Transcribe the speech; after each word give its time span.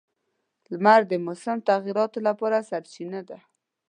•لمر 0.71 1.01
د 1.07 1.13
موسم 1.25 1.57
تغیراتو 1.69 2.19
لپاره 2.27 2.65
سرچینه 2.69 3.21
ده. 3.29 3.37